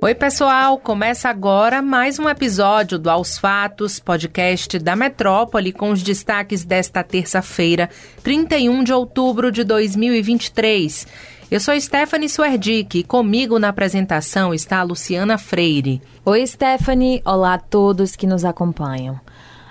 [0.00, 0.78] Oi, pessoal!
[0.78, 7.02] Começa agora mais um episódio do Aos Fatos, podcast da Metrópole, com os destaques desta
[7.02, 7.90] terça-feira,
[8.22, 11.04] 31 de outubro de 2023.
[11.50, 16.00] Eu sou Stephanie Suerdick e comigo na apresentação está a Luciana Freire.
[16.24, 17.20] Oi, Stephanie!
[17.24, 19.18] Olá a todos que nos acompanham.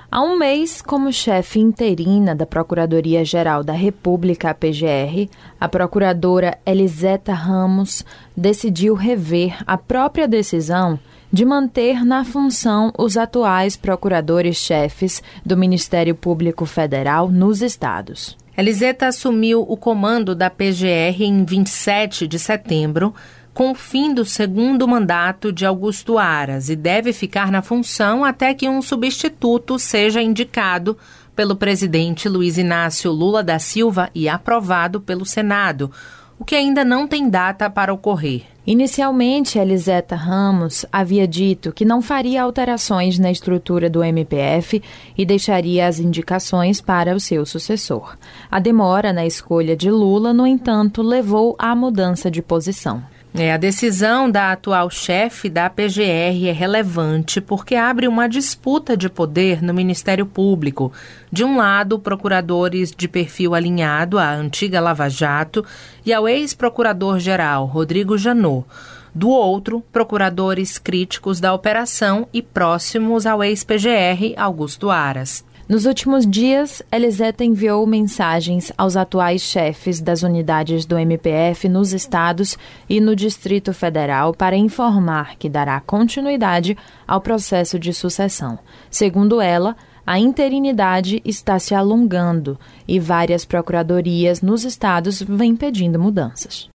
[0.10, 5.30] Há um mês, como chefe interina da Procuradoria-Geral da República, a PGR,
[5.60, 10.98] a procuradora Eliseta Ramos decidiu rever a própria decisão
[11.32, 18.38] de manter na função os atuais procuradores-chefes do Ministério Público Federal nos estados.
[18.58, 23.14] Eliseta assumiu o comando da PGR em 27 de setembro,
[23.58, 28.54] com o fim do segundo mandato de Augusto Aras e deve ficar na função até
[28.54, 30.96] que um substituto seja indicado
[31.36, 35.90] pelo presidente Luiz Inácio Lula da Silva e aprovado pelo Senado,
[36.38, 38.44] o que ainda não tem data para ocorrer.
[38.64, 44.84] Inicialmente, Eliseta Ramos havia dito que não faria alterações na estrutura do MPF
[45.18, 48.18] e deixaria as indicações para o seu sucessor.
[48.52, 53.17] A demora na escolha de Lula, no entanto, levou à mudança de posição.
[53.40, 59.08] É, a decisão da atual chefe da PGR é relevante porque abre uma disputa de
[59.08, 60.92] poder no Ministério Público.
[61.32, 65.64] De um lado, procuradores de perfil alinhado à antiga Lava Jato
[66.04, 68.66] e ao ex-procurador-geral Rodrigo Janot.
[69.14, 75.46] Do outro, procuradores críticos da operação e próximos ao ex-PGR Augusto Aras.
[75.68, 82.58] Nos últimos dias, Eliseta enviou mensagens aos atuais chefes das unidades do MPF nos estados
[82.90, 88.58] e no Distrito Federal para informar que dará continuidade ao processo de sucessão.
[88.90, 92.58] Segundo ela, a interinidade está se alongando
[92.88, 96.70] e várias procuradorias nos estados vêm pedindo mudanças.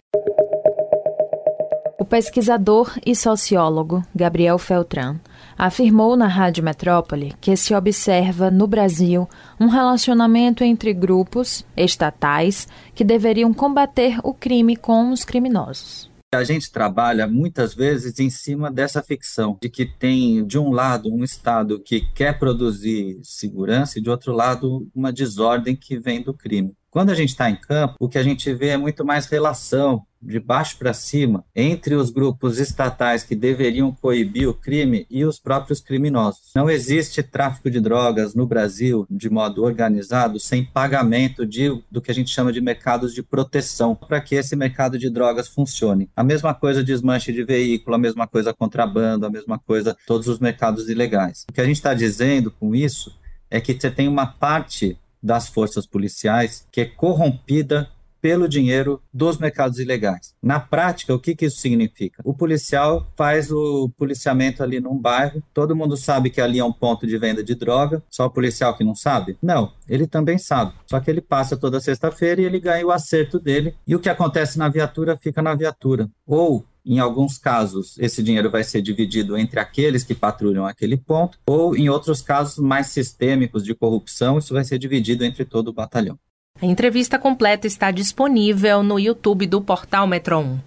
[2.00, 5.16] O pesquisador e sociólogo Gabriel Feltran
[5.58, 9.28] afirmou na Rádio Metrópole que se observa no Brasil
[9.60, 16.07] um relacionamento entre grupos estatais que deveriam combater o crime com os criminosos.
[16.30, 21.10] A gente trabalha muitas vezes em cima dessa ficção, de que tem, de um lado,
[21.10, 26.34] um Estado que quer produzir segurança e, de outro lado, uma desordem que vem do
[26.34, 26.74] crime.
[26.90, 30.02] Quando a gente está em campo, o que a gente vê é muito mais relação
[30.20, 35.38] de baixo para cima entre os grupos estatais que deveriam coibir o crime e os
[35.38, 36.52] próprios criminosos.
[36.54, 42.10] Não existe tráfico de drogas no Brasil de modo organizado sem pagamento de, do que
[42.10, 46.10] a gente chama de mercados de proteção para que esse mercado de drogas funcione.
[46.16, 50.38] A mesma coisa desmanche de veículo, a mesma coisa contrabando, a mesma coisa todos os
[50.38, 51.44] mercados ilegais.
[51.48, 53.16] O que a gente está dizendo com isso
[53.50, 57.88] é que você tem uma parte das forças policiais que é corrompida
[58.20, 60.34] pelo dinheiro dos mercados ilegais.
[60.42, 62.22] Na prática, o que, que isso significa?
[62.24, 66.72] O policial faz o policiamento ali num bairro, todo mundo sabe que ali é um
[66.72, 69.36] ponto de venda de droga, só o policial que não sabe?
[69.42, 70.72] Não, ele também sabe.
[70.86, 74.08] Só que ele passa toda sexta-feira e ele ganha o acerto dele, e o que
[74.08, 76.08] acontece na viatura fica na viatura.
[76.26, 81.38] Ou Em alguns casos, esse dinheiro vai ser dividido entre aqueles que patrulham aquele ponto,
[81.46, 85.72] ou em outros casos mais sistêmicos de corrupção, isso vai ser dividido entre todo o
[85.72, 86.18] batalhão.
[86.60, 90.58] A entrevista completa está disponível no YouTube do portal Metro 1.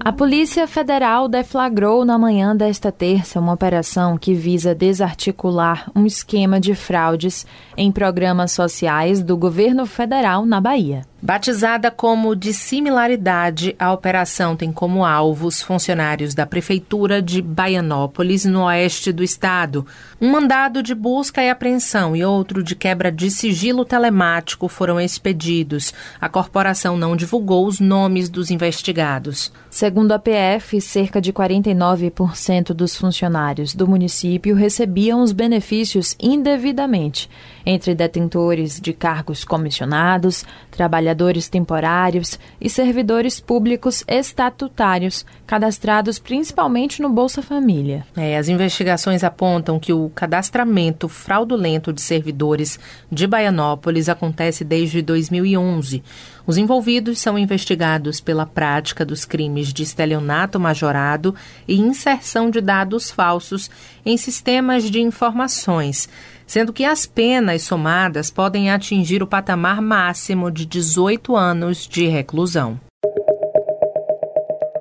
[0.00, 6.58] A Polícia Federal deflagrou na manhã desta terça uma operação que visa desarticular um esquema
[6.58, 7.46] de fraudes
[7.76, 11.04] em programas sociais do governo federal na Bahia.
[11.20, 18.62] Batizada como de similaridade, a operação tem como alvos funcionários da Prefeitura de Baianópolis, no
[18.62, 19.84] oeste do estado.
[20.20, 25.92] Um mandado de busca e apreensão e outro de quebra de sigilo telemático foram expedidos.
[26.20, 29.52] A corporação não divulgou os nomes dos investigados.
[29.68, 37.28] Segundo a PF, cerca de 49% dos funcionários do município recebiam os benefícios indevidamente,
[37.66, 47.08] entre detentores de cargos comissionados, trabalhadores trabalhadores temporários e servidores públicos estatutários, cadastrados principalmente no
[47.08, 48.04] Bolsa Família.
[48.16, 52.78] É, as investigações apontam que o cadastramento fraudulento de servidores
[53.10, 56.02] de Baianópolis acontece desde 2011.
[56.46, 61.34] Os envolvidos são investigados pela prática dos crimes de estelionato majorado
[61.66, 63.70] e inserção de dados falsos
[64.04, 66.08] em sistemas de informações
[66.48, 72.80] sendo que as penas somadas podem atingir o patamar máximo de 18 anos de reclusão.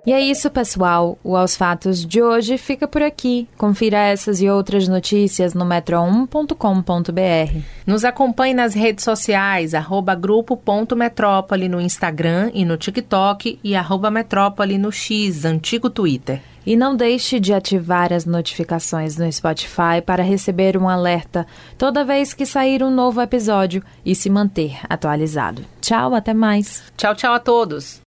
[0.08, 1.20] E é isso, pessoal.
[1.22, 3.46] O Aos Fatos de hoje fica por aqui.
[3.58, 7.62] Confira essas e outras notícias no metro1.com.br.
[7.86, 14.78] Nos acompanhe nas redes sociais, arroba grupo.metrópole no Instagram e no TikTok e arroba metrópole
[14.78, 16.42] no X, antigo Twitter.
[16.68, 21.48] E não deixe de ativar as notificações no Spotify para receber um alerta
[21.78, 25.64] toda vez que sair um novo episódio e se manter atualizado.
[25.80, 26.84] Tchau, até mais.
[26.98, 28.02] Tchau, tchau a todos.